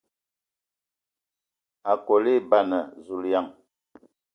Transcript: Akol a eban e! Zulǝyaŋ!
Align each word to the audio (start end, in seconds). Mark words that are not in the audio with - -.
Akol 1.91 2.23
a 2.29 2.31
eban 2.39 2.69
e! 2.77 2.79
Zulǝyaŋ! 3.05 3.45